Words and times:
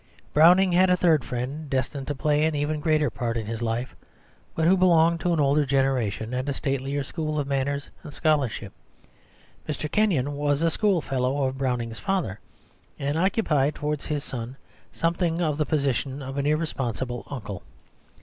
Browning 0.33 0.71
had 0.71 0.89
a 0.89 0.97
third 0.97 1.23
friend 1.23 1.69
destined 1.69 2.07
to 2.07 2.15
play 2.15 2.43
an 2.45 2.55
even 2.55 2.79
greater 2.79 3.11
part 3.11 3.37
in 3.37 3.45
his 3.45 3.61
life, 3.61 3.95
but 4.55 4.65
who 4.65 4.75
belonged 4.75 5.19
to 5.19 5.31
an 5.31 5.39
older 5.39 5.63
generation 5.63 6.33
and 6.33 6.49
a 6.49 6.53
statelier 6.53 7.03
school 7.03 7.37
of 7.37 7.45
manners 7.45 7.91
and 8.01 8.11
scholarship. 8.11 8.73
Mr. 9.69 9.91
Kenyon 9.91 10.33
was 10.35 10.63
a 10.63 10.71
schoolfellow 10.71 11.43
of 11.43 11.59
Browning's 11.59 11.99
father, 11.99 12.39
and 12.97 13.15
occupied 13.15 13.75
towards 13.75 14.07
his 14.07 14.23
son 14.23 14.57
something 14.91 15.39
of 15.39 15.59
the 15.59 15.67
position 15.67 16.23
of 16.23 16.39
an 16.39 16.47
irresponsible 16.47 17.23
uncle. 17.29 17.61